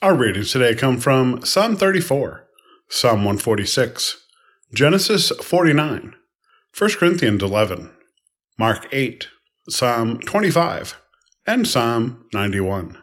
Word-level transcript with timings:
Our 0.00 0.14
readings 0.14 0.52
today 0.52 0.76
come 0.76 0.98
from 0.98 1.44
Psalm 1.44 1.74
34, 1.74 2.46
Psalm 2.88 3.24
146, 3.24 4.24
Genesis 4.72 5.30
49, 5.42 6.14
1 6.78 6.90
Corinthians 6.92 7.42
11, 7.42 7.90
Mark 8.56 8.86
8, 8.92 9.26
Psalm 9.68 10.20
25, 10.20 11.00
and 11.48 11.66
Psalm 11.66 12.26
91. 12.32 12.98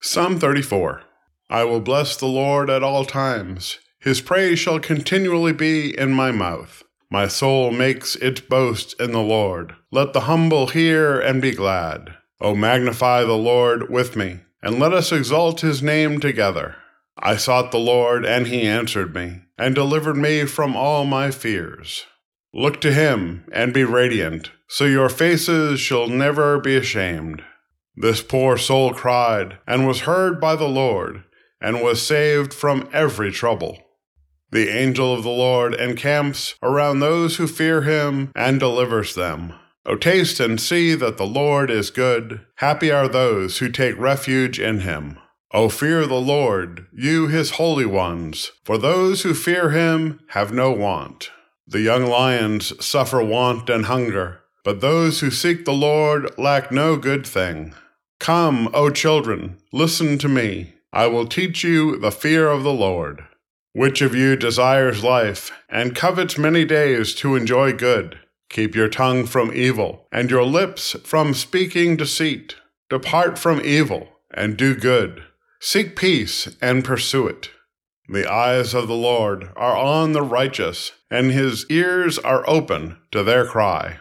Psalm 0.00 0.38
34 0.38 1.02
I 1.50 1.64
will 1.64 1.80
bless 1.80 2.16
the 2.16 2.24
Lord 2.24 2.70
at 2.70 2.82
all 2.82 3.04
times. 3.04 3.80
His 4.00 4.22
praise 4.22 4.58
shall 4.58 4.80
continually 4.80 5.52
be 5.52 5.98
in 5.98 6.14
my 6.14 6.30
mouth. 6.30 6.82
My 7.10 7.28
soul 7.28 7.72
makes 7.72 8.16
its 8.16 8.40
boast 8.40 8.98
in 8.98 9.12
the 9.12 9.20
Lord. 9.20 9.74
Let 9.92 10.14
the 10.14 10.20
humble 10.20 10.68
hear 10.68 11.20
and 11.20 11.42
be 11.42 11.50
glad. 11.52 12.14
O 12.40 12.54
magnify 12.54 13.24
the 13.24 13.36
Lord 13.36 13.90
with 13.90 14.16
me 14.16 14.40
and 14.62 14.78
let 14.78 14.92
us 14.92 15.12
exalt 15.12 15.60
his 15.60 15.82
name 15.82 16.20
together. 16.20 16.76
I 17.18 17.36
sought 17.36 17.72
the 17.72 17.78
Lord, 17.78 18.24
and 18.24 18.46
he 18.46 18.62
answered 18.62 19.14
me, 19.14 19.42
and 19.56 19.74
delivered 19.74 20.16
me 20.16 20.44
from 20.44 20.76
all 20.76 21.04
my 21.04 21.30
fears. 21.30 22.06
Look 22.54 22.80
to 22.80 22.92
him, 22.92 23.44
and 23.52 23.74
be 23.74 23.84
radiant, 23.84 24.50
so 24.68 24.84
your 24.84 25.08
faces 25.08 25.80
shall 25.80 26.06
never 26.06 26.58
be 26.58 26.76
ashamed. 26.76 27.42
This 27.96 28.22
poor 28.22 28.56
soul 28.56 28.92
cried, 28.92 29.58
and 29.66 29.86
was 29.86 30.00
heard 30.00 30.40
by 30.40 30.54
the 30.54 30.68
Lord, 30.68 31.24
and 31.60 31.82
was 31.82 32.00
saved 32.00 32.54
from 32.54 32.88
every 32.92 33.32
trouble. 33.32 33.78
The 34.50 34.68
angel 34.68 35.12
of 35.12 35.24
the 35.24 35.28
Lord 35.28 35.74
encamps 35.74 36.54
around 36.62 37.00
those 37.00 37.36
who 37.36 37.46
fear 37.46 37.82
him, 37.82 38.30
and 38.34 38.60
delivers 38.60 39.14
them. 39.14 39.52
O 39.88 39.96
taste 39.96 40.38
and 40.38 40.60
see 40.60 40.94
that 40.94 41.16
the 41.16 41.26
Lord 41.26 41.70
is 41.70 41.90
good. 41.90 42.42
Happy 42.56 42.90
are 42.90 43.08
those 43.08 43.56
who 43.56 43.70
take 43.70 43.98
refuge 43.98 44.60
in 44.60 44.80
him. 44.80 45.18
O 45.50 45.70
fear 45.70 46.06
the 46.06 46.20
Lord, 46.20 46.86
you 46.92 47.28
his 47.28 47.52
holy 47.52 47.86
ones, 47.86 48.52
for 48.64 48.76
those 48.76 49.22
who 49.22 49.32
fear 49.32 49.70
him 49.70 50.20
have 50.28 50.52
no 50.52 50.70
want. 50.70 51.30
The 51.66 51.80
young 51.80 52.04
lions 52.04 52.72
suffer 52.84 53.22
want 53.24 53.70
and 53.70 53.86
hunger, 53.86 54.40
but 54.62 54.82
those 54.82 55.20
who 55.20 55.30
seek 55.30 55.64
the 55.64 55.72
Lord 55.72 56.36
lack 56.36 56.70
no 56.70 56.98
good 56.98 57.26
thing. 57.26 57.72
Come, 58.20 58.68
O 58.74 58.90
children, 58.90 59.56
listen 59.72 60.18
to 60.18 60.28
me. 60.28 60.74
I 60.92 61.06
will 61.06 61.26
teach 61.26 61.64
you 61.64 61.96
the 61.96 62.10
fear 62.10 62.50
of 62.50 62.62
the 62.62 62.74
Lord. 62.74 63.24
Which 63.72 64.02
of 64.02 64.14
you 64.14 64.36
desires 64.36 65.02
life, 65.02 65.50
and 65.70 65.96
covets 65.96 66.36
many 66.36 66.66
days 66.66 67.14
to 67.16 67.36
enjoy 67.36 67.72
good? 67.72 68.18
Keep 68.50 68.74
your 68.74 68.88
tongue 68.88 69.26
from 69.26 69.52
evil, 69.54 70.06
and 70.10 70.30
your 70.30 70.44
lips 70.44 70.96
from 71.04 71.34
speaking 71.34 71.96
deceit. 71.96 72.56
Depart 72.88 73.38
from 73.38 73.60
evil, 73.60 74.08
and 74.32 74.56
do 74.56 74.74
good. 74.74 75.22
Seek 75.60 75.96
peace, 75.96 76.56
and 76.60 76.84
pursue 76.84 77.26
it. 77.26 77.50
The 78.08 78.30
eyes 78.30 78.72
of 78.72 78.88
the 78.88 78.94
Lord 78.94 79.50
are 79.54 79.76
on 79.76 80.12
the 80.12 80.22
righteous, 80.22 80.92
and 81.10 81.30
his 81.30 81.66
ears 81.68 82.18
are 82.18 82.48
open 82.48 82.96
to 83.10 83.22
their 83.22 83.44
cry. 83.44 83.98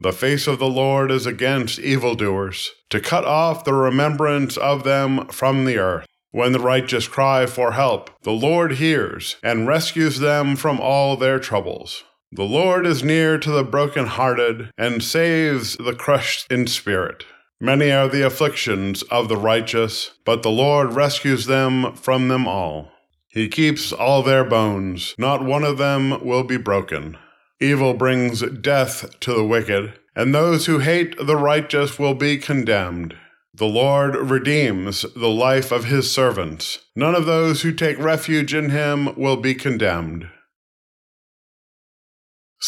The 0.00 0.12
face 0.12 0.46
of 0.46 0.58
the 0.58 0.68
Lord 0.68 1.10
is 1.10 1.26
against 1.26 1.78
evildoers, 1.78 2.70
to 2.90 3.00
cut 3.00 3.24
off 3.24 3.64
the 3.64 3.74
remembrance 3.74 4.56
of 4.56 4.84
them 4.84 5.26
from 5.28 5.64
the 5.64 5.78
earth. 5.78 6.06
When 6.30 6.52
the 6.52 6.60
righteous 6.60 7.08
cry 7.08 7.46
for 7.46 7.72
help, 7.72 8.10
the 8.22 8.32
Lord 8.32 8.72
hears 8.72 9.36
and 9.42 9.66
rescues 9.66 10.18
them 10.18 10.56
from 10.56 10.80
all 10.80 11.16
their 11.16 11.38
troubles. 11.38 12.04
The 12.36 12.44
Lord 12.44 12.86
is 12.86 13.02
near 13.02 13.38
to 13.38 13.50
the 13.50 13.64
broken-hearted 13.64 14.70
and 14.76 15.02
saves 15.02 15.74
the 15.78 15.94
crushed 15.94 16.52
in 16.52 16.66
spirit. 16.66 17.24
Many 17.58 17.90
are 17.90 18.08
the 18.08 18.26
afflictions 18.26 19.02
of 19.04 19.30
the 19.30 19.38
righteous, 19.38 20.10
but 20.26 20.42
the 20.42 20.50
Lord 20.50 20.92
rescues 20.92 21.46
them 21.46 21.94
from 21.94 22.28
them 22.28 22.46
all. 22.46 22.92
He 23.28 23.48
keeps 23.48 23.90
all 23.90 24.22
their 24.22 24.44
bones, 24.44 25.14
not 25.16 25.46
one 25.46 25.64
of 25.64 25.78
them 25.78 26.22
will 26.22 26.44
be 26.44 26.58
broken. 26.58 27.16
Evil 27.58 27.94
brings 27.94 28.42
death 28.42 29.18
to 29.20 29.32
the 29.32 29.42
wicked, 29.42 29.94
and 30.14 30.34
those 30.34 30.66
who 30.66 30.80
hate 30.80 31.16
the 31.16 31.38
righteous 31.38 31.98
will 31.98 32.12
be 32.12 32.36
condemned. 32.36 33.16
The 33.54 33.64
Lord 33.64 34.14
redeems 34.14 35.06
the 35.16 35.30
life 35.30 35.72
of 35.72 35.86
his 35.86 36.12
servants. 36.12 36.80
None 36.94 37.14
of 37.14 37.24
those 37.24 37.62
who 37.62 37.72
take 37.72 37.98
refuge 37.98 38.52
in 38.52 38.68
him 38.68 39.18
will 39.18 39.38
be 39.38 39.54
condemned. 39.54 40.28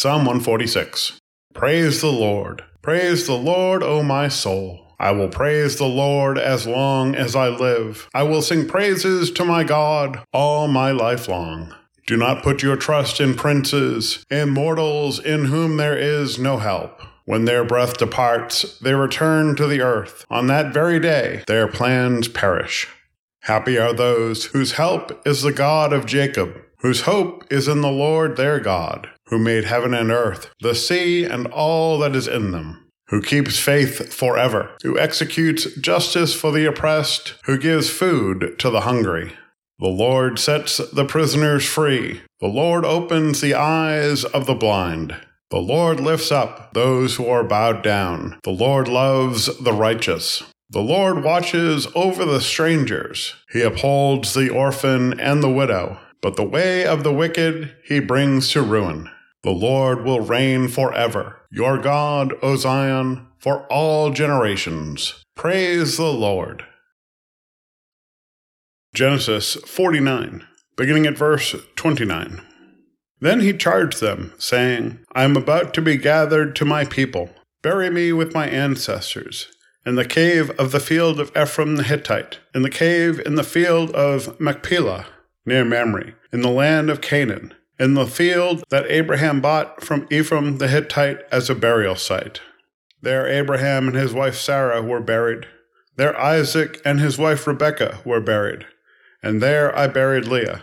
Psalm 0.01 0.19
146 0.19 1.19
Praise 1.55 2.01
the 2.01 2.13
Lord. 2.13 2.63
Praise 2.83 3.27
the 3.27 3.35
Lord, 3.35 3.83
O 3.83 4.01
my 4.01 4.29
soul. 4.29 4.95
I 5.01 5.11
will 5.11 5.29
praise 5.29 5.75
the 5.75 5.89
Lord 5.89 6.39
as 6.39 6.69
long 6.69 7.17
as 7.17 7.35
I 7.35 7.49
live. 7.49 8.09
I 8.15 8.23
will 8.23 8.41
sing 8.41 8.69
praises 8.69 9.33
to 9.33 9.45
my 9.45 9.65
God 9.65 10.23
all 10.33 10.69
my 10.69 10.93
life 10.93 11.27
long. 11.27 11.75
Do 12.07 12.17
not 12.17 12.45
put 12.45 12.63
your 12.63 12.77
trust 12.77 13.21
in 13.21 13.35
princes, 13.35 14.25
in 14.31 14.51
mortals 14.51 15.19
in 15.19 15.47
whom 15.47 15.79
there 15.79 15.99
is 15.99 16.39
no 16.39 16.59
help. 16.59 17.03
When 17.25 17.45
their 17.45 17.65
breath 17.65 17.99
departs, 17.99 18.79
they 18.79 18.95
return 18.95 19.57
to 19.57 19.67
the 19.67 19.81
earth. 19.81 20.25
On 20.31 20.47
that 20.47 20.73
very 20.73 21.01
day, 21.01 21.43
their 21.49 21.67
plans 21.67 22.29
perish. 22.29 22.87
Happy 23.41 23.77
are 23.77 23.93
those 23.93 24.45
whose 24.45 24.75
help 24.75 25.27
is 25.27 25.43
the 25.43 25.51
God 25.51 25.93
of 25.93 26.07
Jacob, 26.07 26.57
whose 26.83 27.01
hope 27.01 27.53
is 27.53 27.67
in 27.67 27.81
the 27.81 27.91
Lord 27.91 28.37
their 28.37 28.61
God 28.61 29.09
who 29.29 29.39
made 29.39 29.65
heaven 29.65 29.95
and 29.95 30.11
earth, 30.11 30.51
the 30.61 30.75
sea, 30.75 31.25
and 31.25 31.47
all 31.49 31.99
that 31.99 32.15
is 32.15 32.29
in 32.29 32.51
them, 32.51 32.91
who 33.09 33.23
keeps 33.23 33.59
faith 33.59 34.13
forever, 34.13 34.71
who 34.83 34.99
executes 34.99 35.73
justice 35.77 36.35
for 36.35 36.53
the 36.53 36.67
oppressed, 36.67 37.35
who 37.45 37.59
gives 37.59 37.91
food 37.91 38.57
to 38.59 38.71
the 38.71 38.83
hungry. 38.83 39.33
The 39.79 39.89
Lord 39.89 40.39
sets 40.39 40.79
the 40.93 41.05
prisoners 41.05 41.65
free. 41.65 42.23
The 42.41 42.49
Lord 42.49 42.85
opens 42.85 43.41
the 43.41 43.55
eyes 43.55 44.25
of 44.25 44.47
the 44.47 44.55
blind. 44.55 45.15
The 45.51 45.59
Lord 45.59 46.01
lifts 46.01 46.33
up 46.33 46.75
those 46.75 47.17
who 47.17 47.27
are 47.29 47.45
bowed 47.45 47.83
down. 47.83 48.39
The 48.43 48.51
Lord 48.51 48.89
loves 48.89 49.47
the 49.59 49.73
righteous. 49.73 50.43
The 50.69 50.81
Lord 50.81 51.25
watches 51.25 51.87
over 51.95 52.27
the 52.27 52.41
strangers. 52.41 53.35
He 53.51 53.63
upholds 53.63 54.35
the 54.35 54.51
orphan 54.51 55.19
and 55.19 55.43
the 55.43 55.51
widow. 55.51 55.99
But 56.21 56.37
the 56.37 56.45
way 56.45 56.85
of 56.85 57.05
the 57.05 57.13
wicked 57.13 57.77
he 57.85 58.01
brings 58.01 58.51
to 58.51 58.61
ruin. 58.61 59.09
The 59.43 59.51
Lord 59.51 60.05
will 60.05 60.21
reign 60.21 60.67
forever. 60.69 61.41
Your 61.51 61.79
God, 61.79 62.35
O 62.43 62.57
Zion, 62.57 63.29
for 63.39 63.67
all 63.67 64.11
generations. 64.11 65.23
Praise 65.37 65.97
the 65.97 66.13
Lord. 66.13 66.65
Genesis 68.95 69.55
49, 69.55 70.45
beginning 70.77 71.07
at 71.07 71.17
verse 71.17 71.55
29. 71.77 72.43
Then 73.21 73.41
he 73.41 73.53
charged 73.53 74.01
them, 74.01 74.33
saying, 74.39 74.99
I 75.13 75.23
am 75.23 75.37
about 75.37 75.73
to 75.75 75.83
be 75.83 75.97
gathered 75.97 76.57
to 76.57 76.65
my 76.65 76.85
people. 76.85 77.31
Bury 77.63 77.91
me 77.91 78.13
with 78.13 78.35
my 78.35 78.49
ancestors. 78.49 79.49
In 79.87 79.95
the 79.95 80.05
cave 80.05 80.51
of 80.59 80.73
the 80.73 80.81
field 80.81 81.21
of 81.21 81.31
Ephron 81.37 81.77
the 81.77 81.85
Hittite, 81.85 82.41
in 82.55 82.63
the 82.63 82.71
cave 82.71 83.21
in 83.25 83.37
the 83.37 83.45
field 83.45 83.91
of 83.93 84.39
Machpelah, 84.41 85.07
near 85.47 85.65
Mamre, 85.65 86.15
in 86.33 86.43
the 86.43 86.51
land 86.51 86.91
of 86.91 87.01
Canaan 87.01 87.55
in 87.79 87.95
the 87.95 88.07
field 88.07 88.65
that 88.71 88.91
Abraham 88.91 89.41
bought 89.41 89.83
from 89.83 90.07
Ephron 90.11 90.59
the 90.59 90.69
Hittite 90.69 91.21
as 91.31 91.49
a 91.49 91.55
burial 91.55 91.97
site. 91.97 92.41
There 93.01 93.27
Abraham 93.27 93.87
and 93.89 93.97
his 93.97 94.13
wife 94.13 94.37
Sarah 94.37 94.83
were 94.83 95.01
buried. 95.01 95.47
There 95.97 96.19
Isaac 96.21 96.81
and 96.85 97.01
his 97.01 97.19
wife 97.19 97.47
Rebekah 97.47 98.01
were 98.05 98.21
buried. 98.21 98.67
And 99.23 99.41
there 99.41 99.77
I 99.77 99.87
buried 99.87 100.27
Leah. 100.27 100.63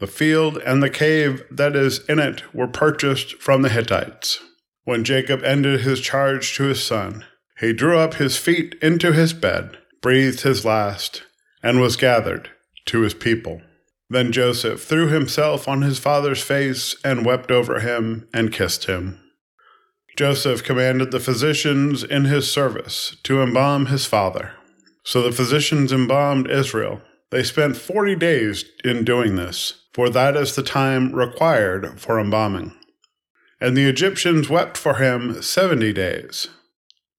The 0.00 0.06
field 0.06 0.58
and 0.58 0.82
the 0.82 0.90
cave 0.90 1.42
that 1.50 1.74
is 1.76 2.04
in 2.08 2.18
it 2.18 2.42
were 2.54 2.66
purchased 2.66 3.40
from 3.40 3.62
the 3.62 3.68
Hittites. 3.68 4.40
When 4.84 5.04
Jacob 5.04 5.42
ended 5.44 5.80
his 5.80 6.00
charge 6.00 6.54
to 6.56 6.64
his 6.64 6.82
son, 6.82 7.24
he 7.58 7.72
drew 7.72 7.98
up 7.98 8.14
his 8.14 8.36
feet 8.36 8.74
into 8.82 9.12
his 9.12 9.32
bed, 9.32 9.78
breathed 10.02 10.42
his 10.42 10.64
last, 10.64 11.22
and 11.62 11.80
was 11.80 11.96
gathered 11.96 12.50
to 12.86 13.00
his 13.00 13.14
people. 13.14 13.62
Then 14.10 14.32
Joseph 14.32 14.82
threw 14.82 15.08
himself 15.08 15.66
on 15.66 15.82
his 15.82 15.98
father's 15.98 16.42
face 16.42 16.94
and 17.04 17.24
wept 17.24 17.50
over 17.50 17.80
him 17.80 18.28
and 18.32 18.52
kissed 18.52 18.84
him. 18.84 19.20
Joseph 20.16 20.62
commanded 20.62 21.10
the 21.10 21.18
physicians 21.18 22.04
in 22.04 22.26
his 22.26 22.50
service 22.50 23.16
to 23.24 23.42
embalm 23.42 23.86
his 23.86 24.06
father. 24.06 24.52
So 25.02 25.22
the 25.22 25.32
physicians 25.32 25.92
embalmed 25.92 26.48
Israel. 26.48 27.02
They 27.30 27.42
spent 27.42 27.76
forty 27.76 28.14
days 28.14 28.64
in 28.84 29.04
doing 29.04 29.34
this, 29.34 29.82
for 29.92 30.08
that 30.10 30.36
is 30.36 30.54
the 30.54 30.62
time 30.62 31.12
required 31.12 31.98
for 32.00 32.20
embalming. 32.20 32.72
And 33.60 33.76
the 33.76 33.86
Egyptians 33.86 34.48
wept 34.48 34.76
for 34.76 34.94
him 34.94 35.42
seventy 35.42 35.92
days. 35.92 36.48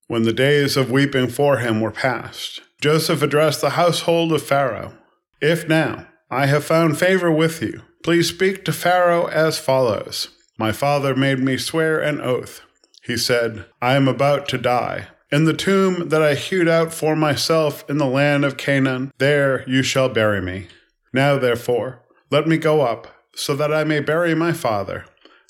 When 0.07 0.23
the 0.23 0.33
days 0.33 0.77
of 0.77 0.91
weeping 0.91 1.27
for 1.27 1.57
him 1.57 1.81
were 1.81 1.91
past, 1.91 2.61
Joseph 2.79 3.21
addressed 3.21 3.59
the 3.59 3.71
household 3.71 4.31
of 4.31 4.43
Pharaoh 4.43 4.93
If 5.41 5.67
now, 5.67 6.07
I 6.35 6.47
have 6.47 6.65
found 6.65 6.99
favor 6.99 7.31
with 7.31 7.61
you. 7.61 7.83
Please 8.03 8.27
speak 8.27 8.65
to 8.65 8.73
Pharaoh 8.73 9.27
as 9.27 9.57
follows 9.57 10.35
My 10.57 10.73
father 10.73 11.15
made 11.15 11.39
me 11.39 11.57
swear 11.57 12.01
an 12.01 12.19
oath. 12.19 12.59
He 13.01 13.15
said, 13.15 13.63
I 13.81 13.95
am 13.95 14.09
about 14.09 14.49
to 14.49 14.57
die. 14.57 15.07
In 15.31 15.45
the 15.45 15.53
tomb 15.53 16.09
that 16.09 16.21
I 16.21 16.35
hewed 16.35 16.67
out 16.67 16.93
for 16.93 17.15
myself 17.15 17.89
in 17.89 17.99
the 17.99 18.05
land 18.05 18.43
of 18.43 18.57
Canaan, 18.57 19.13
there 19.17 19.63
you 19.65 19.81
shall 19.81 20.09
bury 20.09 20.41
me. 20.41 20.67
Now, 21.13 21.39
therefore, 21.39 22.01
let 22.29 22.49
me 22.49 22.57
go 22.57 22.81
up, 22.81 23.07
so 23.33 23.55
that 23.55 23.73
I 23.73 23.85
may 23.85 24.01
bury 24.01 24.35
my 24.35 24.51
father. 24.51 25.05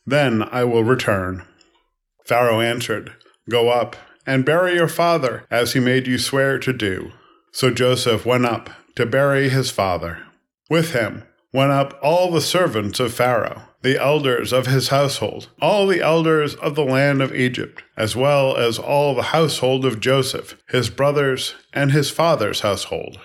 Then 0.05 0.43
I 0.43 0.65
will 0.65 0.83
return. 0.83 1.47
Pharaoh 2.25 2.61
answered, 2.61 3.11
Go 3.49 3.69
up, 3.69 3.95
and 4.27 4.45
bury 4.45 4.75
your 4.75 4.87
father, 4.87 5.47
as 5.49 5.73
he 5.73 5.79
made 5.79 6.05
you 6.05 6.19
swear 6.19 6.59
to 6.59 6.71
do. 6.71 7.11
So 7.51 7.71
Joseph 7.71 8.23
went 8.23 8.45
up 8.45 8.69
to 8.97 9.07
bury 9.07 9.49
his 9.49 9.71
father. 9.71 10.19
With 10.69 10.94
him 10.94 11.23
went 11.53 11.71
up 11.71 11.97
all 12.01 12.31
the 12.31 12.41
servants 12.41 13.00
of 13.00 13.13
Pharaoh, 13.13 13.62
the 13.81 14.01
elders 14.01 14.51
of 14.51 14.65
his 14.67 14.89
household, 14.89 15.50
all 15.62 15.88
the 15.88 16.01
elders 16.01 16.56
of 16.56 16.75
the 16.75 16.83
land 16.83 17.21
of 17.21 17.33
Egypt, 17.33 17.83
as 17.95 18.15
well 18.15 18.57
as 18.57 18.77
all 18.77 19.15
the 19.15 19.31
household 19.31 19.85
of 19.85 20.00
Joseph, 20.00 20.57
his 20.67 20.89
brothers, 20.89 21.56
and 21.71 21.91
his 21.91 22.09
father's 22.09 22.62
household. 22.62 23.19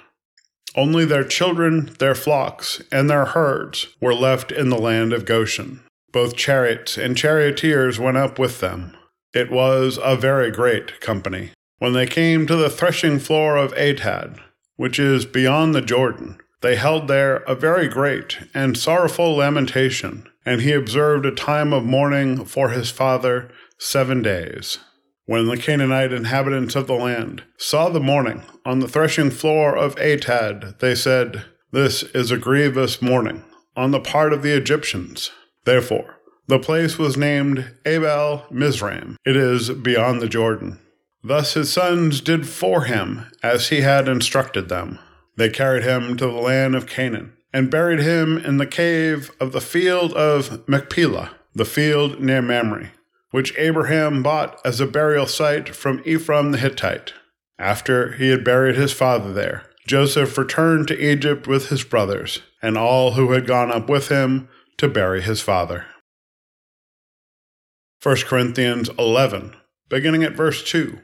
Only 0.77 1.05
their 1.05 1.25
children, 1.25 1.91
their 1.99 2.15
flocks, 2.15 2.81
and 2.93 3.11
their 3.11 3.25
herds 3.25 3.89
were 4.01 4.15
left 4.15 4.53
in 4.53 4.69
the 4.69 4.79
land 4.79 5.13
of 5.13 5.25
Goshen. 5.25 5.81
Both 6.13 6.37
chariots 6.37 6.97
and 6.97 7.17
charioteers 7.17 7.99
went 7.99 8.17
up 8.17 8.39
with 8.39 8.61
them. 8.61 8.97
It 9.33 9.51
was 9.51 9.99
a 10.03 10.17
very 10.17 10.51
great 10.51 11.01
company. 11.01 11.51
When 11.79 11.95
they 11.95 12.07
came 12.07 12.47
to 12.47 12.57
the 12.57 12.71
threshing 12.71 13.19
floor 13.19 13.57
of 13.57 13.73
Atad, 13.75 14.39
which 14.77 14.99
is 14.99 15.25
beyond 15.25 15.75
the 15.75 15.83
Jordan, 15.83 16.39
they 16.63 16.77
held 16.77 17.09
there 17.09 17.37
a 17.39 17.55
very 17.55 17.89
great 17.89 18.39
and 18.55 18.77
sorrowful 18.77 19.37
lamentation, 19.37 20.29
and 20.45 20.61
he 20.61 20.73
observed 20.73 21.27
a 21.27 21.31
time 21.31 21.73
of 21.73 21.85
mourning 21.85 22.45
for 22.45 22.71
his 22.71 22.91
father 22.91 23.51
seven 23.79 24.23
days. 24.23 24.79
When 25.27 25.47
the 25.47 25.57
Canaanite 25.57 26.13
inhabitants 26.13 26.75
of 26.75 26.87
the 26.87 26.95
land 26.95 27.45
saw 27.57 27.89
the 27.89 28.01
mourning 28.01 28.43
on 28.67 28.81
the 28.81 28.89
threshing 28.89 29.31
floor 29.31 29.77
of 29.77 29.95
Atad, 29.97 30.79
they 30.81 30.95
said, 30.95 31.45
This 31.71 32.03
is 32.03 32.31
a 32.31 32.37
grievous 32.37 33.01
mourning 33.01 33.45
on 33.77 33.93
the 33.93 34.01
part 34.01 34.33
of 34.33 34.43
the 34.43 34.57
Egyptians. 34.57 35.31
Therefore, 35.65 36.17
the 36.49 36.59
place 36.59 36.99
was 36.99 37.17
named 37.17 37.73
Abel 37.87 38.45
Mizraim. 38.51 39.17
It 39.25 39.37
is 39.37 39.71
beyond 39.71 40.21
the 40.21 40.29
Jordan. 40.29 40.81
Thus 41.23 41.55
his 41.55 41.73
sons 41.73 42.21
did 42.21 42.49
for 42.49 42.85
him 42.85 43.27
as 43.43 43.69
he 43.69 43.83
had 43.83 44.09
instructed 44.09 44.69
them. 44.69 44.99
They 45.41 45.49
carried 45.49 45.85
him 45.85 46.19
to 46.19 46.27
the 46.27 46.33
land 46.33 46.77
of 46.77 46.87
Canaan 46.87 47.33
and 47.51 47.71
buried 47.71 48.01
him 48.01 48.37
in 48.37 48.59
the 48.59 48.67
cave 48.67 49.31
of 49.41 49.53
the 49.53 49.61
field 49.63 50.13
of 50.13 50.69
Machpelah, 50.69 51.31
the 51.55 51.65
field 51.65 52.21
near 52.21 52.43
Mamre, 52.43 52.91
which 53.31 53.57
Abraham 53.57 54.23
bought 54.23 54.61
as 54.67 54.83
a 54.83 54.87
burial 54.87 55.25
site 55.25 55.75
from 55.75 56.03
Ephron 56.05 56.51
the 56.51 56.59
Hittite. 56.59 57.15
After 57.59 58.13
he 58.13 58.29
had 58.29 58.45
buried 58.45 58.77
his 58.77 58.93
father 58.93 59.33
there, 59.33 59.63
Joseph 59.87 60.37
returned 60.37 60.89
to 60.89 61.03
Egypt 61.03 61.47
with 61.47 61.71
his 61.71 61.85
brothers 61.85 62.43
and 62.61 62.77
all 62.77 63.13
who 63.13 63.33
had 63.33 63.47
gone 63.47 63.73
up 63.73 63.89
with 63.89 64.09
him 64.09 64.47
to 64.77 64.89
bury 64.89 65.23
his 65.23 65.41
father. 65.41 65.87
1 68.03 68.15
Corinthians 68.27 68.91
11, 68.99 69.57
beginning 69.89 70.23
at 70.23 70.37
verse 70.37 70.63
2. 70.63 70.99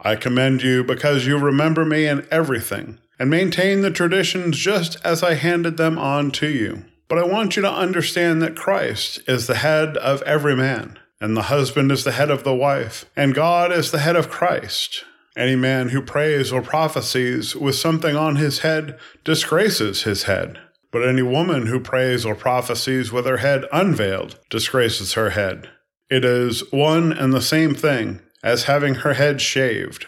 I 0.00 0.16
commend 0.16 0.62
you 0.62 0.82
because 0.82 1.26
you 1.26 1.36
remember 1.36 1.84
me 1.84 2.06
in 2.06 2.26
everything 2.30 2.98
and 3.18 3.30
maintain 3.30 3.80
the 3.80 3.90
traditions 3.90 4.58
just 4.58 4.96
as 5.04 5.22
I 5.22 5.34
handed 5.34 5.76
them 5.76 5.98
on 5.98 6.30
to 6.32 6.48
you. 6.48 6.84
But 7.08 7.18
I 7.18 7.24
want 7.24 7.56
you 7.56 7.62
to 7.62 7.70
understand 7.70 8.40
that 8.42 8.56
Christ 8.56 9.20
is 9.28 9.46
the 9.46 9.56
head 9.56 9.96
of 9.98 10.22
every 10.22 10.56
man, 10.56 10.98
and 11.20 11.36
the 11.36 11.42
husband 11.42 11.92
is 11.92 12.04
the 12.04 12.12
head 12.12 12.30
of 12.30 12.42
the 12.42 12.54
wife, 12.54 13.04
and 13.14 13.34
God 13.34 13.70
is 13.70 13.90
the 13.90 13.98
head 13.98 14.16
of 14.16 14.30
Christ. 14.30 15.04
Any 15.36 15.56
man 15.56 15.90
who 15.90 16.02
prays 16.02 16.52
or 16.52 16.62
prophesies 16.62 17.56
with 17.56 17.74
something 17.74 18.16
on 18.16 18.36
his 18.36 18.60
head 18.60 18.98
disgraces 19.24 20.02
his 20.02 20.24
head. 20.24 20.58
But 20.90 21.08
any 21.08 21.22
woman 21.22 21.66
who 21.66 21.80
prays 21.80 22.26
or 22.26 22.34
prophesies 22.34 23.10
with 23.10 23.24
her 23.24 23.38
head 23.38 23.64
unveiled 23.72 24.38
disgraces 24.50 25.14
her 25.14 25.30
head. 25.30 25.70
It 26.10 26.24
is 26.24 26.70
one 26.70 27.12
and 27.12 27.32
the 27.32 27.40
same 27.40 27.74
thing 27.74 28.20
as 28.42 28.64
having 28.64 28.96
her 28.96 29.14
head 29.14 29.40
shaved. 29.40 30.06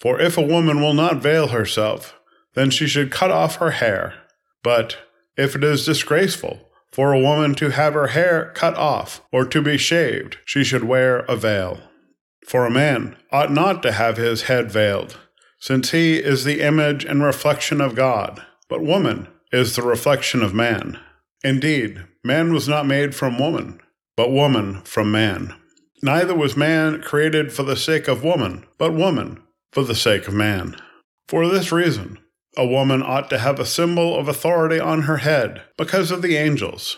For 0.00 0.20
if 0.20 0.38
a 0.38 0.42
woman 0.42 0.80
will 0.80 0.94
not 0.94 1.22
veil 1.22 1.48
herself, 1.48 2.14
then 2.54 2.70
she 2.70 2.86
should 2.86 3.10
cut 3.10 3.30
off 3.30 3.56
her 3.56 3.72
hair. 3.72 4.14
But 4.62 4.98
if 5.36 5.54
it 5.56 5.64
is 5.64 5.86
disgraceful 5.86 6.68
for 6.92 7.12
a 7.12 7.20
woman 7.20 7.54
to 7.56 7.70
have 7.70 7.94
her 7.94 8.08
hair 8.08 8.52
cut 8.54 8.76
off 8.76 9.22
or 9.32 9.44
to 9.46 9.62
be 9.62 9.76
shaved, 9.76 10.38
she 10.44 10.64
should 10.64 10.84
wear 10.84 11.20
a 11.20 11.36
veil. 11.36 11.80
For 12.46 12.64
a 12.64 12.70
man 12.70 13.16
ought 13.30 13.52
not 13.52 13.82
to 13.82 13.92
have 13.92 14.16
his 14.16 14.42
head 14.42 14.70
veiled, 14.70 15.18
since 15.60 15.90
he 15.90 16.16
is 16.16 16.44
the 16.44 16.60
image 16.60 17.04
and 17.04 17.22
reflection 17.22 17.80
of 17.80 17.94
God, 17.94 18.42
but 18.68 18.82
woman 18.82 19.28
is 19.52 19.76
the 19.76 19.82
reflection 19.82 20.42
of 20.42 20.54
man. 20.54 20.98
Indeed, 21.44 22.04
man 22.24 22.52
was 22.52 22.68
not 22.68 22.86
made 22.86 23.14
from 23.14 23.38
woman, 23.38 23.80
but 24.16 24.32
woman 24.32 24.82
from 24.82 25.12
man. 25.12 25.54
Neither 26.02 26.34
was 26.34 26.56
man 26.56 27.02
created 27.02 27.52
for 27.52 27.64
the 27.64 27.76
sake 27.76 28.08
of 28.08 28.24
woman, 28.24 28.64
but 28.78 28.94
woman 28.94 29.42
for 29.72 29.84
the 29.84 29.94
sake 29.94 30.28
of 30.28 30.34
man. 30.34 30.76
For 31.28 31.46
this 31.48 31.70
reason, 31.70 32.18
a 32.56 32.66
woman 32.66 33.02
ought 33.02 33.30
to 33.30 33.38
have 33.38 33.60
a 33.60 33.66
symbol 33.66 34.18
of 34.18 34.28
authority 34.28 34.80
on 34.80 35.02
her 35.02 35.18
head 35.18 35.62
because 35.76 36.10
of 36.10 36.22
the 36.22 36.36
angels. 36.36 36.96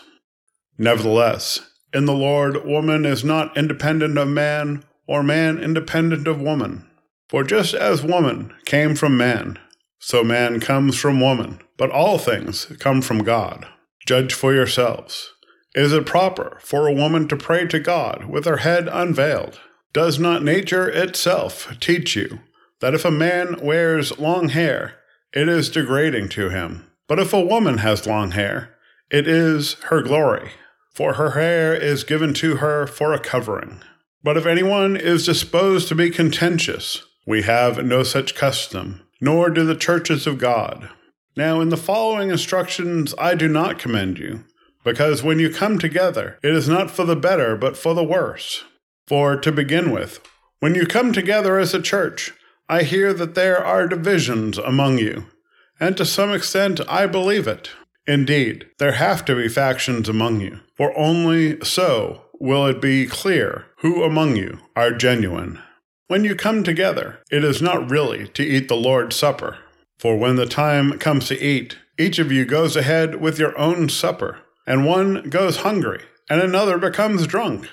Nevertheless, 0.77 1.69
in 1.93 2.05
the 2.05 2.13
Lord, 2.13 2.65
woman 2.65 3.05
is 3.05 3.23
not 3.23 3.55
independent 3.57 4.17
of 4.17 4.27
man, 4.29 4.83
or 5.05 5.21
man 5.21 5.57
independent 5.57 6.27
of 6.27 6.41
woman. 6.41 6.87
For 7.29 7.43
just 7.43 7.73
as 7.73 8.03
woman 8.03 8.53
came 8.65 8.95
from 8.95 9.17
man, 9.17 9.59
so 9.99 10.23
man 10.23 10.59
comes 10.59 10.97
from 10.97 11.19
woman, 11.19 11.59
but 11.77 11.91
all 11.91 12.17
things 12.17 12.65
come 12.79 13.01
from 13.01 13.19
God. 13.19 13.67
Judge 14.05 14.33
for 14.33 14.53
yourselves. 14.53 15.31
Is 15.75 15.93
it 15.93 16.05
proper 16.05 16.57
for 16.61 16.87
a 16.87 16.93
woman 16.93 17.27
to 17.27 17.37
pray 17.37 17.67
to 17.67 17.79
God 17.79 18.25
with 18.25 18.45
her 18.45 18.57
head 18.57 18.89
unveiled? 18.91 19.59
Does 19.93 20.17
not 20.17 20.43
nature 20.43 20.89
itself 20.89 21.77
teach 21.79 22.15
you 22.15 22.39
that 22.81 22.93
if 22.93 23.05
a 23.05 23.11
man 23.11 23.57
wears 23.61 24.17
long 24.19 24.49
hair, 24.49 24.95
it 25.33 25.47
is 25.47 25.69
degrading 25.69 26.29
to 26.29 26.49
him. 26.49 26.87
But 27.07 27.19
if 27.19 27.33
a 27.33 27.41
woman 27.41 27.79
has 27.79 28.05
long 28.05 28.31
hair, 28.31 28.75
it 29.09 29.27
is 29.27 29.73
her 29.85 30.01
glory, 30.01 30.51
for 30.93 31.13
her 31.13 31.31
hair 31.31 31.73
is 31.73 32.03
given 32.03 32.33
to 32.35 32.57
her 32.57 32.87
for 32.87 33.13
a 33.13 33.19
covering. 33.19 33.81
But 34.23 34.37
if 34.37 34.45
anyone 34.45 34.95
is 34.95 35.25
disposed 35.25 35.87
to 35.87 35.95
be 35.95 36.09
contentious, 36.09 37.03
we 37.25 37.43
have 37.43 37.83
no 37.83 38.03
such 38.03 38.35
custom, 38.35 39.01
nor 39.19 39.49
do 39.49 39.65
the 39.65 39.75
churches 39.75 40.27
of 40.27 40.37
God. 40.37 40.89
Now, 41.35 41.61
in 41.61 41.69
the 41.69 41.77
following 41.77 42.29
instructions, 42.29 43.13
I 43.17 43.35
do 43.35 43.47
not 43.47 43.79
commend 43.79 44.17
you, 44.17 44.43
because 44.83 45.23
when 45.23 45.39
you 45.39 45.49
come 45.49 45.79
together, 45.79 46.37
it 46.43 46.53
is 46.53 46.67
not 46.67 46.91
for 46.91 47.05
the 47.05 47.15
better, 47.15 47.55
but 47.55 47.77
for 47.77 47.93
the 47.93 48.03
worse. 48.03 48.63
For, 49.07 49.35
to 49.37 49.51
begin 49.51 49.91
with, 49.91 50.19
when 50.59 50.75
you 50.75 50.85
come 50.85 51.13
together 51.13 51.57
as 51.57 51.73
a 51.73 51.81
church, 51.81 52.33
I 52.71 52.83
hear 52.83 53.11
that 53.11 53.35
there 53.35 53.61
are 53.61 53.85
divisions 53.85 54.57
among 54.57 54.97
you, 54.97 55.25
and 55.77 55.97
to 55.97 56.05
some 56.05 56.31
extent 56.31 56.79
I 56.87 57.05
believe 57.05 57.45
it. 57.45 57.71
Indeed, 58.07 58.65
there 58.79 58.93
have 58.93 59.25
to 59.25 59.35
be 59.35 59.49
factions 59.49 60.07
among 60.07 60.39
you, 60.39 60.61
for 60.77 60.97
only 60.97 61.59
so 61.65 62.27
will 62.39 62.65
it 62.67 62.79
be 62.79 63.07
clear 63.07 63.65
who 63.79 64.05
among 64.05 64.37
you 64.37 64.59
are 64.73 64.93
genuine. 64.93 65.59
When 66.07 66.23
you 66.23 66.33
come 66.33 66.63
together, 66.63 67.19
it 67.29 67.43
is 67.43 67.61
not 67.61 67.91
really 67.91 68.29
to 68.29 68.43
eat 68.43 68.69
the 68.69 68.77
Lord's 68.77 69.17
Supper, 69.17 69.57
for 69.99 70.15
when 70.17 70.37
the 70.37 70.45
time 70.45 70.97
comes 70.97 71.27
to 71.27 71.37
eat, 71.37 71.77
each 71.99 72.19
of 72.19 72.31
you 72.31 72.45
goes 72.45 72.77
ahead 72.77 73.19
with 73.19 73.37
your 73.37 73.57
own 73.59 73.89
supper, 73.89 74.39
and 74.65 74.85
one 74.85 75.29
goes 75.29 75.57
hungry, 75.57 76.03
and 76.29 76.39
another 76.41 76.77
becomes 76.77 77.27
drunk. 77.27 77.67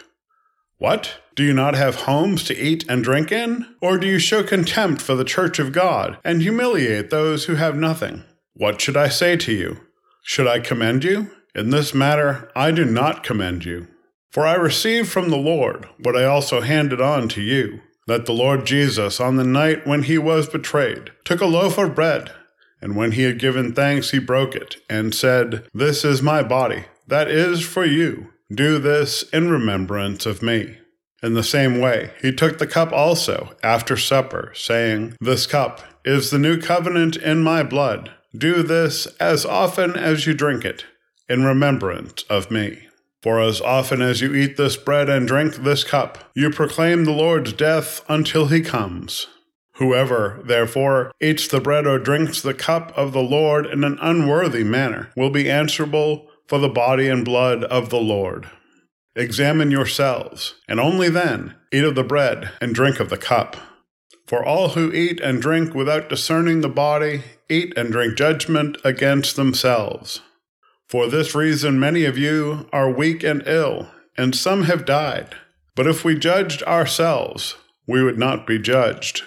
What? 0.79 1.19
Do 1.35 1.45
you 1.45 1.53
not 1.53 1.75
have 1.75 2.03
homes 2.03 2.43
to 2.45 2.57
eat 2.57 2.85
and 2.89 3.05
drink 3.05 3.31
in? 3.31 3.67
Or 3.83 3.99
do 3.99 4.07
you 4.07 4.19
show 4.19 4.43
contempt 4.43 5.03
for 5.03 5.15
the 5.15 5.25
church 5.25 5.59
of 5.59 5.73
God 5.73 6.19
and 6.25 6.43
humiliate 6.43 7.11
those 7.11 7.45
who 7.45 7.57
have 7.57 7.77
nothing? 7.77 8.25
What 8.55 8.81
should 8.81 8.97
I 8.97 9.09
say 9.09 9.37
to 9.37 9.53
you? 9.53 9.81
Should 10.23 10.47
I 10.47 10.61
commend 10.61 11.05
you? 11.05 11.31
In 11.55 11.71
this 11.71 11.95
matter, 11.95 12.51
I 12.55 12.71
do 12.71 12.85
not 12.85 13.23
commend 13.23 13.65
you. 13.65 13.89
For 14.31 14.47
I 14.47 14.55
received 14.55 15.09
from 15.09 15.31
the 15.31 15.37
Lord 15.37 15.89
what 16.03 16.17
I 16.17 16.25
also 16.25 16.61
handed 16.61 17.01
on 17.01 17.29
to 17.31 17.43
you 17.43 17.81
that 18.09 18.25
the 18.25 18.33
Lord 18.33 18.65
Jesus, 18.65 19.21
on 19.21 19.37
the 19.37 19.45
night 19.45 19.87
when 19.87 20.05
he 20.05 20.17
was 20.17 20.49
betrayed, 20.49 21.13
took 21.25 21.43
a 21.43 21.47
loaf 21.47 21.77
of 21.77 21.95
bread, 21.95 22.33
and 22.81 22.97
when 22.97 23.13
he 23.13 23.23
had 23.23 23.39
given 23.39 23.75
thanks, 23.75 24.11
he 24.11 24.19
broke 24.19 24.55
it, 24.55 24.77
and 24.89 25.15
said, 25.15 25.69
This 25.75 26.07
is 26.07 26.23
my 26.23 26.43
body, 26.43 26.87
that 27.07 27.29
is 27.29 27.63
for 27.63 27.85
you. 27.85 28.33
Do 28.53 28.79
this 28.79 29.25
in 29.25 29.51
remembrance 29.51 30.25
of 30.25 30.43
me. 30.43 30.79
In 31.23 31.35
the 31.35 31.43
same 31.43 31.81
way, 31.81 32.13
he 32.23 32.33
took 32.33 32.59
the 32.59 32.67
cup 32.67 32.93
also 32.93 33.55
after 33.63 33.97
supper, 33.97 34.53
saying, 34.55 35.17
This 35.21 35.47
cup 35.47 35.83
is 36.05 36.31
the 36.31 36.39
new 36.39 36.59
covenant 36.59 37.17
in 37.17 37.43
my 37.43 37.63
blood. 37.63 38.13
Do 38.37 38.63
this 38.63 39.07
as 39.21 39.45
often 39.45 39.97
as 39.97 40.27
you 40.27 40.33
drink 40.33 40.65
it, 40.65 40.87
in 41.29 41.45
remembrance 41.45 42.23
of 42.31 42.51
me. 42.51 42.89
For 43.23 43.41
as 43.41 43.61
often 43.61 44.01
as 44.01 44.21
you 44.21 44.35
eat 44.35 44.57
this 44.57 44.77
bread 44.77 45.11
and 45.11 45.27
drink 45.27 45.57
this 45.57 45.85
cup, 45.85 46.31
you 46.35 46.51
proclaim 46.51 47.05
the 47.05 47.13
Lord's 47.13 47.53
death 47.53 48.05
until 48.09 48.47
he 48.47 48.61
comes. 48.61 49.27
Whoever, 49.75 50.41
therefore, 50.45 51.13
eats 51.21 51.49
the 51.49 51.61
bread 51.61 51.87
or 51.87 51.99
drinks 51.99 52.41
the 52.41 52.55
cup 52.55 52.97
of 52.97 53.13
the 53.13 53.23
Lord 53.23 53.67
in 53.67 53.85
an 53.85 53.99
unworthy 54.01 54.65
manner 54.65 55.11
will 55.17 55.31
be 55.31 55.51
answerable 55.51 56.29
for 56.49 56.59
the 56.59 56.69
body 56.69 57.09
and 57.09 57.25
blood 57.25 57.63
of 57.65 57.91
the 57.91 58.01
Lord. 58.01 58.51
Examine 59.15 59.71
yourselves, 59.71 60.55
and 60.67 60.81
only 60.81 61.09
then 61.09 61.55
eat 61.73 61.85
of 61.85 61.95
the 61.95 62.03
bread 62.03 62.51
and 62.61 62.75
drink 62.75 62.99
of 62.99 63.11
the 63.11 63.19
cup. 63.19 63.57
For 64.27 64.45
all 64.45 64.71
who 64.71 64.93
eat 64.93 65.21
and 65.21 65.41
drink 65.41 65.75
without 65.75 66.09
discerning 66.09 66.61
the 66.61 66.69
body 66.69 67.23
eat 67.49 67.73
and 67.77 67.93
drink 67.93 68.17
judgment 68.17 68.77
against 68.85 69.37
themselves. 69.37 70.21
For 70.89 71.07
this 71.07 71.35
reason, 71.35 71.79
many 71.79 72.05
of 72.05 72.17
you 72.17 72.69
are 72.73 72.91
weak 72.91 73.23
and 73.23 73.43
ill, 73.47 73.89
and 74.17 74.35
some 74.35 74.65
have 74.65 74.85
died. 74.85 75.35
But 75.75 75.87
if 75.87 76.05
we 76.05 76.19
judged 76.19 76.63
ourselves, 76.63 77.57
we 77.87 78.03
would 78.03 78.19
not 78.19 78.47
be 78.47 78.59
judged. 78.59 79.23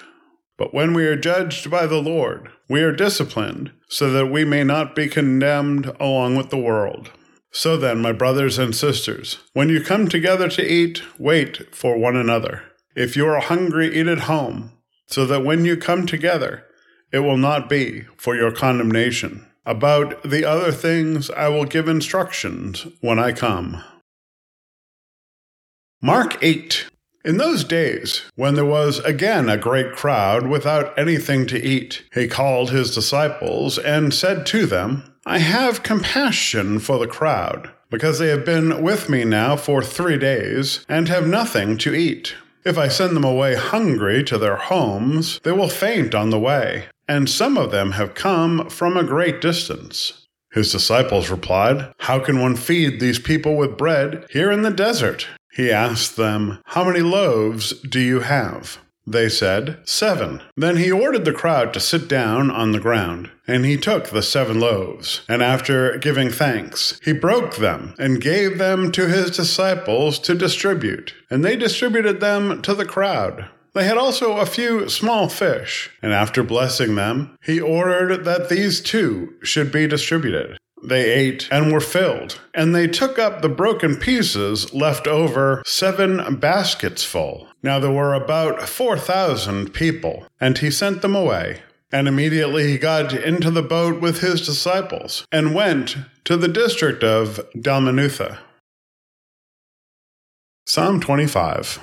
But 0.58 0.74
when 0.74 0.94
we 0.94 1.06
are 1.06 1.16
judged 1.16 1.70
by 1.70 1.86
the 1.88 2.02
Lord, 2.02 2.50
we 2.72 2.82
are 2.82 2.94
disciplined, 2.94 3.70
so 3.90 4.10
that 4.12 4.28
we 4.28 4.46
may 4.46 4.64
not 4.64 4.96
be 4.96 5.10
condemned 5.10 5.88
along 6.00 6.38
with 6.38 6.50
the 6.50 6.58
world. 6.58 7.12
So 7.52 7.76
then, 7.76 8.02
my 8.02 8.14
brothers 8.14 8.58
and 8.58 8.74
sisters, 8.74 9.40
when 9.52 9.68
you 9.68 9.84
come 9.84 10.08
together 10.08 10.48
to 10.48 10.66
eat, 10.66 11.04
wait 11.20 11.76
for 11.76 11.98
one 11.98 12.16
another. 12.16 12.64
If 12.96 13.18
you 13.18 13.28
are 13.28 13.42
hungry, 13.42 13.94
eat 13.94 14.08
at 14.08 14.20
home, 14.20 14.72
so 15.08 15.26
that 15.26 15.44
when 15.44 15.66
you 15.66 15.76
come 15.76 16.06
together, 16.06 16.66
it 17.12 17.20
will 17.20 17.36
not 17.36 17.68
be 17.68 18.06
for 18.16 18.38
your 18.38 18.54
condemnation. 18.54 19.46
About 19.66 20.24
the 20.24 20.46
other 20.46 20.72
things, 20.72 21.30
I 21.30 21.50
will 21.50 21.66
give 21.66 21.90
instructions 21.90 22.88
when 23.02 23.20
I 23.20 23.34
come. 23.34 23.84
Mark 26.02 26.42
8 26.42 26.88
in 27.24 27.38
those 27.38 27.64
days, 27.64 28.24
when 28.36 28.56
there 28.56 28.66
was 28.66 29.00
again 29.00 29.50
a 29.50 29.58
great 29.58 29.94
crowd 29.94 30.48
without 30.48 30.98
anything 30.98 31.46
to 31.48 31.64
eat, 31.64 32.04
he 32.14 32.28
called 32.28 32.72
his 32.72 32.94
disciples 32.94 33.78
and 33.78 34.14
said 34.14 34.46
to 34.48 34.66
them, 34.66 35.14
I 35.26 35.38
have 35.38 35.84
compassion 35.84 36.80
for 36.80 36.98
the 36.98 37.08
crowd, 37.08 37.70
because 37.92 38.18
they 38.18 38.30
have 38.30 38.44
been 38.44 38.82
with 38.82 39.08
me 39.08 39.24
now 39.24 39.56
for 39.56 39.84
three 39.84 40.18
days 40.18 40.84
and 40.90 41.08
have 41.10 41.28
nothing 41.28 41.78
to 41.80 41.94
eat. 41.94 42.36
If 42.66 42.78
I 42.78 42.88
send 42.88 43.16
them 43.16 43.24
away 43.24 43.56
hungry 43.56 44.24
to 44.24 44.38
their 44.38 44.56
homes, 44.56 45.40
they 45.44 45.52
will 45.52 45.70
faint 45.70 46.16
on 46.16 46.32
the 46.32 46.40
way, 46.40 46.86
and 47.08 47.30
some 47.30 47.58
of 47.58 47.72
them 47.72 47.92
have 47.94 48.16
come 48.16 48.70
from 48.70 48.98
a 48.98 49.04
great 49.04 49.42
distance. 49.42 50.28
His 50.52 50.72
disciples 50.72 51.30
replied, 51.30 51.94
How 52.00 52.20
can 52.20 52.42
one 52.42 52.56
feed 52.56 53.00
these 53.00 53.20
people 53.20 53.56
with 53.56 53.78
bread 53.78 54.26
here 54.32 54.52
in 54.52 54.64
the 54.64 54.72
desert? 54.72 55.28
He 55.54 55.72
asked 55.72 56.16
them, 56.16 56.60
How 56.66 56.84
many 56.84 57.02
loaves 57.02 57.74
do 57.82 58.00
you 58.00 58.22
have? 58.22 58.78
They 59.06 59.30
said, 59.30 59.80
Seven. 59.84 60.42
Then 60.56 60.78
he 60.78 60.92
ordered 60.92 61.26
the 61.26 61.34
crowd 61.34 61.74
to 61.74 61.80
sit 61.80 62.08
down 62.08 62.52
on 62.52 62.72
the 62.72 62.80
ground, 62.80 63.32
and 63.48 63.66
he 63.66 63.76
took 63.76 64.10
the 64.10 64.22
seven 64.22 64.60
loaves, 64.60 65.22
and 65.28 65.42
after 65.42 65.98
giving 65.98 66.30
thanks, 66.30 67.00
he 67.04 67.12
broke 67.12 67.56
them 67.56 67.96
and 67.98 68.22
gave 68.22 68.58
them 68.58 68.92
to 68.94 69.08
his 69.08 69.32
disciples 69.32 70.20
to 70.20 70.36
distribute, 70.36 71.14
and 71.30 71.44
they 71.44 71.56
distributed 71.56 72.22
them 72.22 72.62
to 72.62 72.74
the 72.74 72.86
crowd. 72.86 73.50
They 73.74 73.86
had 73.86 73.98
also 73.98 74.38
a 74.38 74.46
few 74.46 74.88
small 74.90 75.30
fish, 75.30 75.90
and 76.02 76.14
after 76.14 76.44
blessing 76.44 76.96
them, 76.96 77.38
he 77.42 77.60
ordered 77.60 78.26
that 78.26 78.50
these 78.50 78.82
too 78.82 79.34
should 79.44 79.72
be 79.72 79.88
distributed. 79.88 80.58
They 80.84 81.12
ate 81.12 81.48
and 81.52 81.72
were 81.72 81.80
filled, 81.80 82.40
and 82.54 82.74
they 82.74 82.88
took 82.88 83.20
up 83.20 83.42
the 83.42 83.50
broken 83.50 83.96
pieces 83.98 84.74
left 84.74 85.08
over 85.08 85.62
seven 85.66 86.38
baskets 86.38 87.04
full. 87.04 87.48
Now 87.62 87.80
there 87.80 87.92
were 87.92 88.14
about 88.14 88.68
four 88.68 88.98
thousand 88.98 89.74
people, 89.74 90.26
and 90.40 90.58
he 90.58 90.72
sent 90.72 91.02
them 91.02 91.16
away. 91.16 91.62
And 91.94 92.08
immediately 92.08 92.72
he 92.72 92.78
got 92.78 93.14
into 93.14 93.52
the 93.52 93.62
boat 93.62 94.00
with 94.00 94.22
his 94.22 94.46
disciples 94.46 95.26
and 95.32 95.54
went 95.54 95.98
to 96.24 96.38
the 96.38 96.48
district 96.48 97.04
of 97.04 97.42
Dalmanutha. 97.54 98.38
Psalm 100.66 101.02
25 101.02 101.80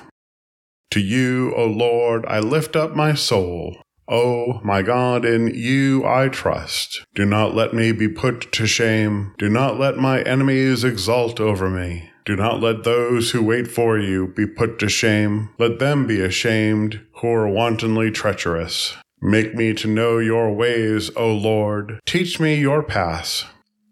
To 0.91 0.99
you, 0.99 1.53
O 1.55 1.65
Lord, 1.65 2.25
I 2.25 2.39
lift 2.39 2.75
up 2.75 2.95
my 2.95 3.13
soul. 3.13 3.77
O 4.09 4.59
my 4.63 4.81
God, 4.81 5.23
in 5.23 5.53
you 5.53 6.05
I 6.05 6.29
trust. 6.29 7.05
Do 7.13 7.25
not 7.25 7.53
let 7.53 7.73
me 7.73 7.91
be 7.91 8.09
put 8.09 8.51
to 8.53 8.65
shame. 8.65 9.35
Do 9.37 9.49
not 9.49 9.79
let 9.79 9.97
my 9.97 10.21
enemies 10.23 10.83
exult 10.83 11.39
over 11.39 11.69
me. 11.69 12.09
Do 12.25 12.35
not 12.35 12.59
let 12.59 12.83
those 12.83 13.31
who 13.31 13.43
wait 13.43 13.67
for 13.67 13.97
you 13.97 14.27
be 14.27 14.45
put 14.45 14.79
to 14.79 14.89
shame. 14.89 15.49
Let 15.59 15.79
them 15.79 16.07
be 16.07 16.21
ashamed 16.21 17.01
who 17.21 17.27
are 17.29 17.47
wantonly 17.47 18.11
treacherous. 18.11 18.95
Make 19.21 19.53
me 19.53 19.73
to 19.75 19.87
know 19.87 20.17
your 20.17 20.53
ways, 20.53 21.11
O 21.15 21.31
Lord. 21.31 21.99
Teach 22.05 22.39
me 22.39 22.55
your 22.55 22.83
paths. 22.83 23.45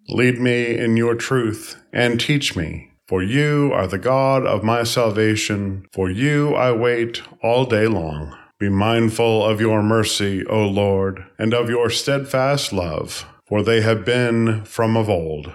Lead 0.10 0.40
me 0.40 0.78
in 0.78 0.98
your 0.98 1.16
truth 1.16 1.82
and 1.92 2.20
teach 2.20 2.56
me. 2.56 2.92
For 3.08 3.22
you 3.24 3.72
are 3.74 3.88
the 3.88 3.98
God 3.98 4.46
of 4.46 4.64
my 4.64 4.84
salvation. 4.84 5.86
For 5.94 6.10
you 6.10 6.56
I 6.56 6.72
wait 6.72 7.22
all 7.42 7.66
day 7.66 7.88
long. 7.88 8.38
Be 8.60 8.70
mindful 8.70 9.46
of 9.46 9.62
your 9.62 9.84
mercy, 9.84 10.44
O 10.48 10.66
Lord, 10.66 11.26
and 11.38 11.54
of 11.54 11.70
your 11.70 11.92
steadfast 11.92 12.74
love, 12.74 13.28
for 13.46 13.62
they 13.62 13.82
have 13.82 14.04
been 14.04 14.66
from 14.66 14.98
of 14.98 15.08
old. 15.10 15.54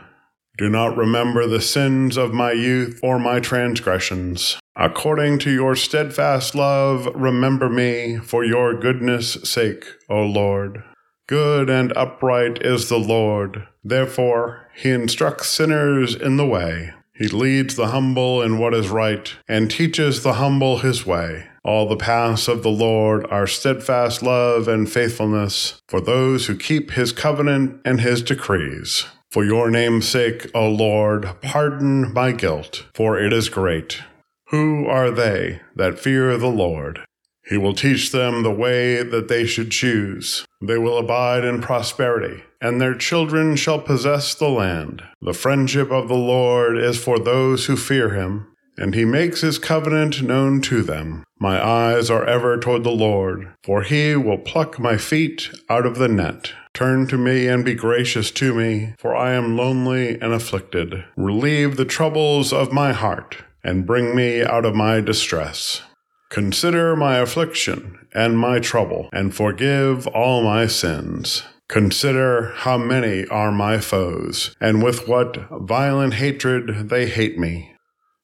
Do 0.56 0.68
not 0.68 0.96
remember 0.96 1.48
the 1.48 1.60
sins 1.60 2.16
of 2.16 2.32
my 2.32 2.52
youth 2.52 3.00
or 3.02 3.18
my 3.18 3.40
transgressions. 3.40 4.60
According 4.76 5.40
to 5.40 5.50
your 5.50 5.74
steadfast 5.74 6.54
love, 6.54 7.08
remember 7.12 7.68
me 7.68 8.18
for 8.18 8.44
your 8.44 8.78
goodness' 8.78 9.32
sake, 9.42 9.84
O 10.08 10.22
Lord. 10.22 10.84
Good 11.26 11.68
and 11.68 11.92
upright 11.96 12.62
is 12.62 12.88
the 12.88 13.00
Lord. 13.00 13.66
Therefore, 13.82 14.68
he 14.76 14.90
instructs 14.90 15.48
sinners 15.48 16.14
in 16.14 16.36
the 16.36 16.46
way. 16.46 16.92
He 17.14 17.26
leads 17.26 17.74
the 17.74 17.88
humble 17.88 18.42
in 18.42 18.58
what 18.58 18.74
is 18.74 18.90
right 18.90 19.34
and 19.48 19.68
teaches 19.68 20.22
the 20.22 20.34
humble 20.34 20.78
his 20.78 21.04
way. 21.04 21.48
All 21.64 21.88
the 21.88 21.96
paths 21.96 22.48
of 22.48 22.64
the 22.64 22.70
Lord 22.70 23.24
are 23.30 23.46
steadfast 23.46 24.20
love 24.20 24.66
and 24.66 24.90
faithfulness 24.90 25.80
for 25.88 26.00
those 26.00 26.46
who 26.46 26.56
keep 26.56 26.92
his 26.92 27.12
covenant 27.12 27.80
and 27.84 28.00
his 28.00 28.20
decrees. 28.20 29.06
For 29.30 29.44
your 29.44 29.70
name's 29.70 30.08
sake, 30.08 30.50
O 30.54 30.68
Lord, 30.68 31.28
pardon 31.40 32.12
my 32.12 32.32
guilt, 32.32 32.86
for 32.94 33.16
it 33.16 33.32
is 33.32 33.48
great. 33.48 34.00
Who 34.48 34.86
are 34.86 35.10
they 35.10 35.60
that 35.76 36.00
fear 36.00 36.36
the 36.36 36.48
Lord? 36.48 37.00
He 37.46 37.56
will 37.56 37.74
teach 37.74 38.10
them 38.10 38.42
the 38.42 38.50
way 38.50 39.02
that 39.02 39.28
they 39.28 39.46
should 39.46 39.70
choose. 39.70 40.44
They 40.60 40.78
will 40.78 40.98
abide 40.98 41.44
in 41.44 41.62
prosperity, 41.62 42.42
and 42.60 42.80
their 42.80 42.94
children 42.94 43.56
shall 43.56 43.80
possess 43.80 44.34
the 44.34 44.48
land. 44.48 45.02
The 45.20 45.32
friendship 45.32 45.90
of 45.90 46.08
the 46.08 46.14
Lord 46.14 46.76
is 46.76 47.02
for 47.02 47.18
those 47.18 47.66
who 47.66 47.76
fear 47.76 48.10
him 48.10 48.51
and 48.76 48.94
he 48.94 49.04
makes 49.04 49.40
his 49.40 49.58
covenant 49.58 50.22
known 50.22 50.60
to 50.62 50.82
them. 50.82 51.24
My 51.38 51.64
eyes 51.64 52.10
are 52.10 52.24
ever 52.24 52.58
toward 52.58 52.84
the 52.84 52.90
Lord, 52.90 53.48
for 53.64 53.82
he 53.82 54.16
will 54.16 54.38
pluck 54.38 54.78
my 54.78 54.96
feet 54.96 55.50
out 55.68 55.86
of 55.86 55.96
the 55.96 56.08
net. 56.08 56.52
Turn 56.72 57.06
to 57.08 57.18
me 57.18 57.48
and 57.48 57.64
be 57.64 57.74
gracious 57.74 58.30
to 58.32 58.54
me, 58.54 58.94
for 58.98 59.14
I 59.14 59.32
am 59.32 59.56
lonely 59.56 60.20
and 60.20 60.32
afflicted. 60.32 61.04
Relieve 61.16 61.76
the 61.76 61.84
troubles 61.84 62.52
of 62.52 62.72
my 62.72 62.92
heart, 62.92 63.38
and 63.62 63.86
bring 63.86 64.16
me 64.16 64.42
out 64.42 64.64
of 64.64 64.74
my 64.74 65.00
distress. 65.00 65.82
Consider 66.30 66.96
my 66.96 67.18
affliction 67.18 67.98
and 68.14 68.38
my 68.38 68.58
trouble, 68.58 69.10
and 69.12 69.34
forgive 69.34 70.06
all 70.06 70.42
my 70.42 70.66
sins. 70.66 71.42
Consider 71.68 72.52
how 72.54 72.78
many 72.78 73.26
are 73.26 73.52
my 73.52 73.78
foes, 73.78 74.54
and 74.60 74.82
with 74.82 75.08
what 75.08 75.48
violent 75.50 76.14
hatred 76.14 76.88
they 76.88 77.06
hate 77.06 77.38
me. 77.38 77.71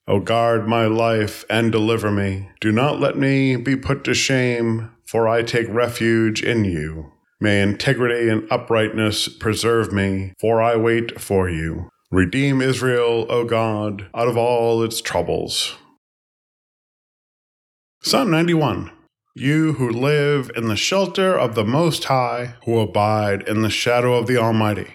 O 0.09 0.21
guard 0.21 0.67
my 0.67 0.87
life 0.87 1.45
and 1.51 1.71
deliver 1.71 2.11
me. 2.11 2.49
Do 2.63 2.73
not 2.73 2.99
let 2.99 3.19
me 3.19 3.57
be 3.57 3.77
put 3.77 4.05
to 4.05 4.15
shame, 4.15 4.91
for 5.07 5.29
I 5.29 5.43
take 5.43 5.69
refuge 5.69 6.43
in 6.43 6.65
you. 6.65 7.13
May 7.41 7.61
integrity 7.61 8.31
and 8.31 8.51
uprightness 8.51 9.29
preserve 9.29 9.93
me, 9.93 10.33
for 10.41 10.63
I 10.63 10.77
wait 10.77 11.21
for 11.21 11.51
you. 11.51 11.91
Redeem 12.11 12.63
Israel, 12.63 13.27
O 13.29 13.45
God, 13.45 14.09
out 14.15 14.29
of 14.29 14.39
all 14.39 14.83
its 14.83 15.03
troubles. 15.03 15.77
Psalm 18.01 18.31
91 18.31 18.91
You 19.35 19.75
who 19.75 19.91
live 19.91 20.51
in 20.57 20.69
the 20.69 20.77
shelter 20.77 21.39
of 21.39 21.55
the 21.55 21.67
Most 21.67 22.05
High, 22.05 22.55
who 22.65 22.79
abide 22.79 23.47
in 23.47 23.61
the 23.61 23.69
shadow 23.69 24.15
of 24.15 24.27
the 24.27 24.39
Almighty 24.39 24.95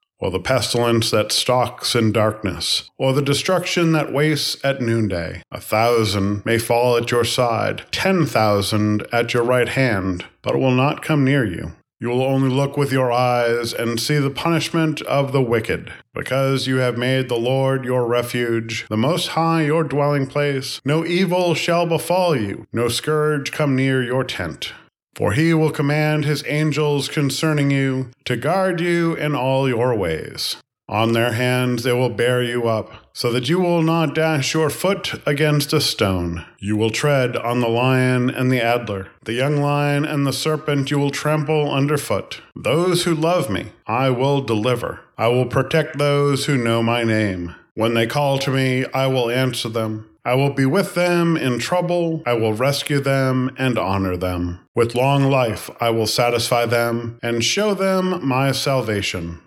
or 0.21 0.31
the 0.31 0.39
pestilence 0.39 1.11
that 1.11 1.31
stalks 1.31 1.95
in 1.95 2.11
darkness, 2.11 2.89
or 2.97 3.11
the 3.11 3.21
destruction 3.21 3.91
that 3.91 4.13
wastes 4.13 4.63
at 4.63 4.81
noonday. 4.81 5.41
A 5.51 5.59
thousand 5.59 6.45
may 6.45 6.57
fall 6.57 6.95
at 6.95 7.11
your 7.11 7.25
side, 7.25 7.83
ten 7.91 8.25
thousand 8.25 9.05
at 9.11 9.33
your 9.33 9.43
right 9.43 9.67
hand, 9.67 10.25
but 10.41 10.55
it 10.55 10.59
will 10.59 10.71
not 10.71 11.01
come 11.01 11.25
near 11.25 11.43
you. 11.43 11.73
You 11.99 12.09
will 12.09 12.23
only 12.23 12.49
look 12.49 12.77
with 12.77 12.91
your 12.91 13.11
eyes 13.11 13.73
and 13.73 13.99
see 13.99 14.17
the 14.17 14.31
punishment 14.31 15.03
of 15.03 15.33
the 15.33 15.41
wicked. 15.41 15.93
Because 16.15 16.65
you 16.65 16.77
have 16.77 16.97
made 16.97 17.29
the 17.29 17.35
Lord 17.35 17.85
your 17.85 18.07
refuge, 18.07 18.87
the 18.89 18.97
Most 18.97 19.29
High 19.29 19.65
your 19.65 19.83
dwelling 19.83 20.25
place, 20.25 20.81
no 20.83 21.05
evil 21.05 21.53
shall 21.53 21.85
befall 21.85 22.35
you, 22.35 22.65
no 22.73 22.87
scourge 22.87 23.51
come 23.51 23.75
near 23.75 24.01
your 24.01 24.23
tent. 24.23 24.73
For 25.15 25.33
he 25.33 25.53
will 25.53 25.71
command 25.71 26.25
his 26.25 26.43
angels 26.47 27.09
concerning 27.09 27.71
you 27.71 28.11
to 28.25 28.37
guard 28.37 28.79
you 28.79 29.13
in 29.13 29.35
all 29.35 29.67
your 29.67 29.95
ways. 29.95 30.57
On 30.91 31.13
their 31.13 31.31
hands 31.31 31.83
they 31.83 31.93
will 31.93 32.09
bear 32.09 32.43
you 32.43 32.67
up, 32.67 32.91
so 33.13 33.31
that 33.31 33.47
you 33.47 33.61
will 33.61 33.81
not 33.81 34.13
dash 34.13 34.53
your 34.53 34.69
foot 34.69 35.13
against 35.25 35.71
a 35.71 35.79
stone. 35.79 36.45
You 36.59 36.75
will 36.75 36.89
tread 36.89 37.37
on 37.37 37.61
the 37.61 37.69
lion 37.69 38.29
and 38.29 38.51
the 38.51 38.61
adder, 38.61 39.07
the 39.23 39.31
young 39.31 39.61
lion 39.61 40.03
and 40.03 40.27
the 40.27 40.33
serpent 40.33 40.91
you 40.91 40.99
will 40.99 41.09
trample 41.11 41.71
underfoot. 41.71 42.41
Those 42.57 43.05
who 43.05 43.15
love 43.15 43.49
me, 43.49 43.71
I 43.87 44.09
will 44.09 44.41
deliver. 44.41 44.99
I 45.17 45.29
will 45.29 45.45
protect 45.45 45.97
those 45.97 46.45
who 46.45 46.57
know 46.57 46.83
my 46.83 47.05
name. 47.05 47.55
When 47.73 47.93
they 47.93 48.05
call 48.05 48.37
to 48.39 48.51
me, 48.51 48.85
I 48.93 49.07
will 49.07 49.29
answer 49.31 49.69
them. 49.69 50.09
I 50.23 50.35
will 50.35 50.53
be 50.53 50.65
with 50.65 50.93
them 50.93 51.35
in 51.35 51.57
trouble. 51.57 52.21
I 52.27 52.33
will 52.33 52.53
rescue 52.53 52.99
them 52.99 53.49
and 53.57 53.77
honor 53.77 54.15
them. 54.15 54.59
With 54.75 54.93
long 54.93 55.23
life, 55.23 55.69
I 55.79 55.89
will 55.89 56.05
satisfy 56.05 56.65
them 56.67 57.19
and 57.23 57.43
show 57.43 57.73
them 57.73 58.25
my 58.25 58.51
salvation. 58.51 59.39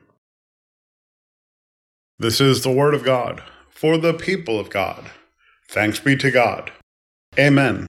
This 2.18 2.40
is 2.40 2.62
the 2.62 2.72
word 2.72 2.94
of 2.94 3.04
God 3.04 3.42
for 3.70 3.96
the 3.96 4.14
people 4.14 4.58
of 4.58 4.70
God. 4.70 5.10
Thanks 5.68 6.00
be 6.00 6.16
to 6.16 6.30
God. 6.30 6.72
Amen. 7.38 7.82